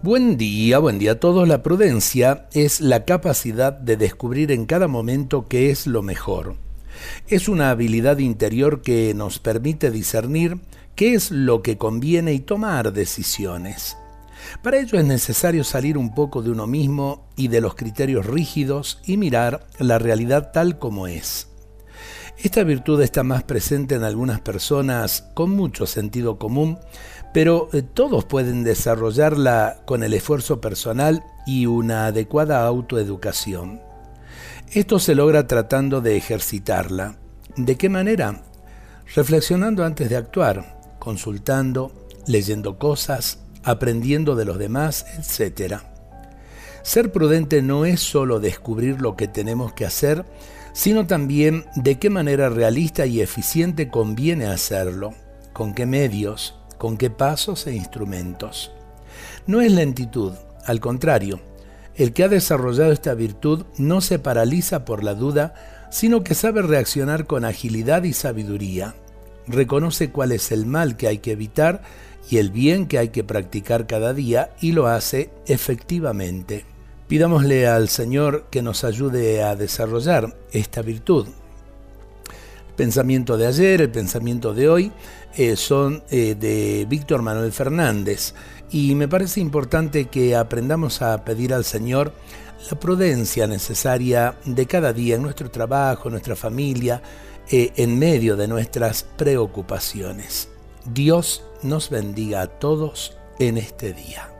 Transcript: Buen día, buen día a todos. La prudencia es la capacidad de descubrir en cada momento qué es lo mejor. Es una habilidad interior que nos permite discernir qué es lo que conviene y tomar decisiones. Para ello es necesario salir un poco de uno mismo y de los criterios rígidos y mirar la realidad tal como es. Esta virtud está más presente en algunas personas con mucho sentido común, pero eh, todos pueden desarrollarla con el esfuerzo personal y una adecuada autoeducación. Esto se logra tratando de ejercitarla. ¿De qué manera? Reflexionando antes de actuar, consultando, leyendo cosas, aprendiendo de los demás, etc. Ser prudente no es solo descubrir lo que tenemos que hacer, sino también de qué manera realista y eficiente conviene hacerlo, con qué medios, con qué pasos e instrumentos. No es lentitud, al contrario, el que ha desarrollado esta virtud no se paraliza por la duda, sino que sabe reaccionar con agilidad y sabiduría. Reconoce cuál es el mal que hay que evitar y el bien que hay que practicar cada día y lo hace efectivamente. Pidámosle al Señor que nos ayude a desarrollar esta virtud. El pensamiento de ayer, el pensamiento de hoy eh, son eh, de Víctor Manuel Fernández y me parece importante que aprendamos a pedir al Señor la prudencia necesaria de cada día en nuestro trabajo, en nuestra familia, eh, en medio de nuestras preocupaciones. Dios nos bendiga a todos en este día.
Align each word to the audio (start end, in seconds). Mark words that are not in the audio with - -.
Buen 0.00 0.36
día, 0.36 0.78
buen 0.78 1.00
día 1.00 1.12
a 1.12 1.14
todos. 1.18 1.48
La 1.48 1.64
prudencia 1.64 2.46
es 2.52 2.80
la 2.80 3.04
capacidad 3.04 3.72
de 3.72 3.96
descubrir 3.96 4.52
en 4.52 4.64
cada 4.64 4.86
momento 4.86 5.48
qué 5.48 5.70
es 5.70 5.88
lo 5.88 6.02
mejor. 6.02 6.54
Es 7.26 7.48
una 7.48 7.70
habilidad 7.70 8.18
interior 8.18 8.80
que 8.80 9.12
nos 9.12 9.40
permite 9.40 9.90
discernir 9.90 10.60
qué 10.94 11.14
es 11.14 11.32
lo 11.32 11.62
que 11.62 11.78
conviene 11.78 12.32
y 12.32 12.38
tomar 12.38 12.92
decisiones. 12.92 13.96
Para 14.62 14.78
ello 14.78 15.00
es 15.00 15.04
necesario 15.04 15.64
salir 15.64 15.98
un 15.98 16.14
poco 16.14 16.42
de 16.42 16.50
uno 16.50 16.68
mismo 16.68 17.26
y 17.34 17.48
de 17.48 17.60
los 17.60 17.74
criterios 17.74 18.24
rígidos 18.24 19.00
y 19.04 19.16
mirar 19.16 19.66
la 19.80 19.98
realidad 19.98 20.52
tal 20.52 20.78
como 20.78 21.08
es. 21.08 21.47
Esta 22.40 22.62
virtud 22.62 23.02
está 23.02 23.24
más 23.24 23.42
presente 23.42 23.96
en 23.96 24.04
algunas 24.04 24.40
personas 24.40 25.24
con 25.34 25.50
mucho 25.50 25.86
sentido 25.86 26.38
común, 26.38 26.78
pero 27.34 27.68
eh, 27.72 27.82
todos 27.82 28.24
pueden 28.26 28.62
desarrollarla 28.62 29.82
con 29.86 30.04
el 30.04 30.14
esfuerzo 30.14 30.60
personal 30.60 31.24
y 31.46 31.66
una 31.66 32.06
adecuada 32.06 32.64
autoeducación. 32.64 33.80
Esto 34.72 35.00
se 35.00 35.16
logra 35.16 35.48
tratando 35.48 36.00
de 36.00 36.16
ejercitarla. 36.16 37.16
¿De 37.56 37.76
qué 37.76 37.88
manera? 37.88 38.44
Reflexionando 39.16 39.84
antes 39.84 40.08
de 40.08 40.16
actuar, 40.16 40.78
consultando, 41.00 41.92
leyendo 42.28 42.78
cosas, 42.78 43.40
aprendiendo 43.64 44.36
de 44.36 44.44
los 44.44 44.58
demás, 44.58 45.06
etc. 45.18 45.80
Ser 46.88 47.12
prudente 47.12 47.60
no 47.60 47.84
es 47.84 48.00
solo 48.00 48.40
descubrir 48.40 49.02
lo 49.02 49.14
que 49.14 49.28
tenemos 49.28 49.74
que 49.74 49.84
hacer, 49.84 50.24
sino 50.72 51.06
también 51.06 51.66
de 51.76 51.98
qué 51.98 52.08
manera 52.08 52.48
realista 52.48 53.04
y 53.04 53.20
eficiente 53.20 53.90
conviene 53.90 54.46
hacerlo, 54.46 55.12
con 55.52 55.74
qué 55.74 55.84
medios, 55.84 56.58
con 56.78 56.96
qué 56.96 57.10
pasos 57.10 57.66
e 57.66 57.74
instrumentos. 57.74 58.72
No 59.46 59.60
es 59.60 59.70
lentitud, 59.70 60.32
al 60.64 60.80
contrario, 60.80 61.40
el 61.94 62.14
que 62.14 62.24
ha 62.24 62.28
desarrollado 62.28 62.90
esta 62.90 63.12
virtud 63.12 63.66
no 63.76 64.00
se 64.00 64.18
paraliza 64.18 64.86
por 64.86 65.04
la 65.04 65.12
duda, 65.12 65.52
sino 65.90 66.24
que 66.24 66.34
sabe 66.34 66.62
reaccionar 66.62 67.26
con 67.26 67.44
agilidad 67.44 68.04
y 68.04 68.14
sabiduría. 68.14 68.94
Reconoce 69.46 70.10
cuál 70.10 70.32
es 70.32 70.50
el 70.52 70.64
mal 70.64 70.96
que 70.96 71.08
hay 71.08 71.18
que 71.18 71.32
evitar 71.32 71.82
y 72.30 72.38
el 72.38 72.50
bien 72.50 72.86
que 72.86 72.96
hay 72.96 73.10
que 73.10 73.24
practicar 73.24 73.86
cada 73.86 74.14
día 74.14 74.52
y 74.62 74.72
lo 74.72 74.86
hace 74.86 75.28
efectivamente. 75.46 76.77
Pidámosle 77.08 77.66
al 77.66 77.88
Señor 77.88 78.44
que 78.50 78.60
nos 78.60 78.84
ayude 78.84 79.42
a 79.42 79.56
desarrollar 79.56 80.36
esta 80.52 80.82
virtud. 80.82 81.26
El 81.26 82.74
pensamiento 82.76 83.38
de 83.38 83.46
ayer, 83.46 83.80
el 83.80 83.90
pensamiento 83.90 84.52
de 84.52 84.68
hoy 84.68 84.92
eh, 85.34 85.56
son 85.56 86.02
eh, 86.10 86.36
de 86.38 86.86
Víctor 86.86 87.22
Manuel 87.22 87.50
Fernández 87.50 88.34
y 88.70 88.94
me 88.94 89.08
parece 89.08 89.40
importante 89.40 90.04
que 90.04 90.36
aprendamos 90.36 91.00
a 91.00 91.24
pedir 91.24 91.54
al 91.54 91.64
Señor 91.64 92.12
la 92.70 92.78
prudencia 92.78 93.46
necesaria 93.46 94.36
de 94.44 94.66
cada 94.66 94.92
día 94.92 95.16
en 95.16 95.22
nuestro 95.22 95.50
trabajo, 95.50 96.08
en 96.08 96.12
nuestra 96.12 96.36
familia, 96.36 97.00
eh, 97.50 97.72
en 97.76 97.98
medio 97.98 98.36
de 98.36 98.48
nuestras 98.48 99.04
preocupaciones. 99.16 100.50
Dios 100.84 101.42
nos 101.62 101.88
bendiga 101.88 102.42
a 102.42 102.46
todos 102.48 103.16
en 103.38 103.56
este 103.56 103.94
día. 103.94 104.37